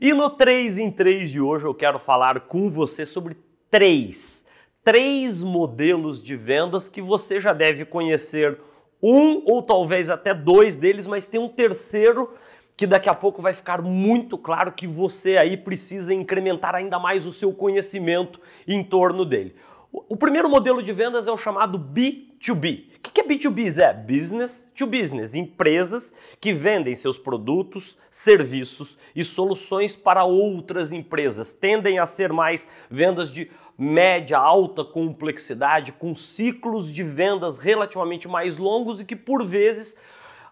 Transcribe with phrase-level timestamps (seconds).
[0.00, 3.36] E no 3 em 3 de hoje eu quero falar com você sobre
[3.68, 4.44] três,
[4.84, 8.60] três modelos de vendas que você já deve conhecer
[9.02, 12.32] um ou talvez até dois deles, mas tem um terceiro
[12.76, 17.26] que daqui a pouco vai ficar muito claro que você aí precisa incrementar ainda mais
[17.26, 19.56] o seu conhecimento em torno dele.
[19.90, 22.84] O primeiro modelo de vendas é o chamado B2B.
[23.18, 23.92] Que é B2B, Zé?
[23.92, 25.34] Business to business.
[25.34, 31.52] Empresas que vendem seus produtos, serviços e soluções para outras empresas.
[31.52, 38.56] Tendem a ser mais vendas de média, alta complexidade, com ciclos de vendas relativamente mais
[38.56, 39.96] longos e que por vezes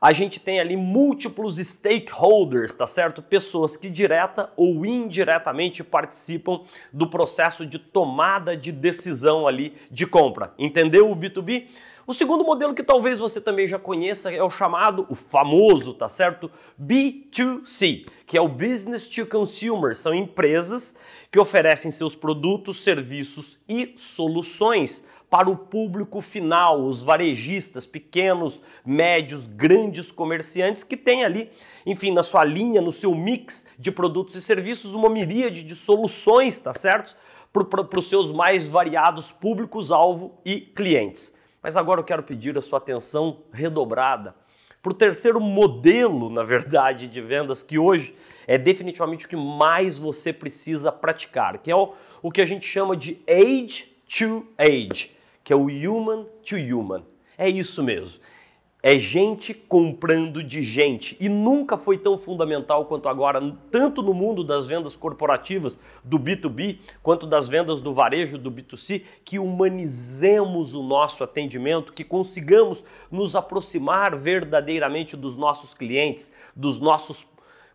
[0.00, 3.22] a gente tem ali múltiplos stakeholders, tá certo?
[3.22, 6.62] Pessoas que direta ou indiretamente participam
[6.92, 10.52] do processo de tomada de decisão ali de compra.
[10.58, 11.68] Entendeu o B2B?
[12.06, 16.08] O segundo modelo que talvez você também já conheça é o chamado, o famoso, tá
[16.08, 16.48] certo?
[16.80, 19.96] B2C, que é o Business to Consumer.
[19.96, 20.94] São empresas
[21.32, 29.48] que oferecem seus produtos, serviços e soluções para o público final, os varejistas, pequenos, médios,
[29.48, 31.50] grandes comerciantes que têm ali,
[31.84, 36.60] enfim, na sua linha, no seu mix de produtos e serviços, uma miríade de soluções,
[36.60, 37.16] tá certo?
[37.52, 41.35] Para os seus mais variados públicos-alvo e clientes.
[41.66, 44.36] Mas agora eu quero pedir a sua atenção redobrada
[44.80, 48.14] para o terceiro modelo, na verdade, de vendas que hoje
[48.46, 52.64] é definitivamente o que mais você precisa praticar, que é o, o que a gente
[52.64, 55.10] chama de age to age
[55.42, 57.02] que é o human to human.
[57.36, 58.20] É isso mesmo.
[58.82, 61.16] É gente comprando de gente.
[61.18, 66.78] E nunca foi tão fundamental quanto agora, tanto no mundo das vendas corporativas do B2B,
[67.02, 73.34] quanto das vendas do varejo do B2C, que humanizemos o nosso atendimento, que consigamos nos
[73.34, 77.26] aproximar verdadeiramente dos nossos clientes, dos nossos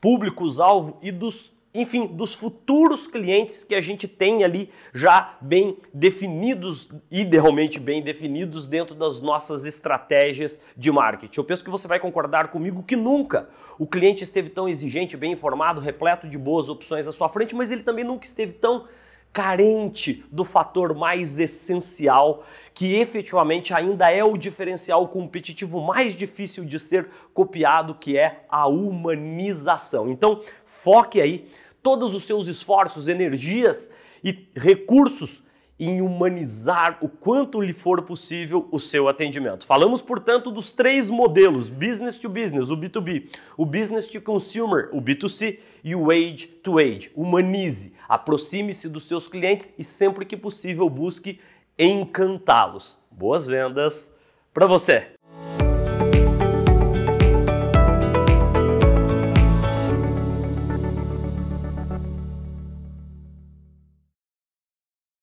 [0.00, 6.88] públicos-alvo e dos enfim, dos futuros clientes que a gente tem ali já bem definidos,
[7.10, 11.40] idealmente bem definidos dentro das nossas estratégias de marketing.
[11.40, 15.32] Eu penso que você vai concordar comigo que nunca o cliente esteve tão exigente, bem
[15.32, 18.86] informado, repleto de boas opções à sua frente, mas ele também nunca esteve tão
[19.32, 26.78] carente do fator mais essencial, que efetivamente ainda é o diferencial competitivo mais difícil de
[26.78, 30.08] ser copiado, que é a humanização.
[30.08, 31.48] Então, foque aí
[31.84, 33.90] todos os seus esforços, energias
[34.24, 35.44] e recursos
[35.78, 39.66] em humanizar o quanto lhe for possível o seu atendimento.
[39.66, 45.02] Falamos, portanto, dos três modelos: business to business, o B2B, o business to consumer, o
[45.02, 47.10] B2C e o age to age.
[47.14, 51.38] Humanize, aproxime-se dos seus clientes e sempre que possível busque
[51.78, 52.98] encantá-los.
[53.10, 54.10] Boas vendas
[54.54, 55.14] para você!